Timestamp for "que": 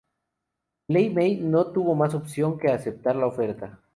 2.57-2.69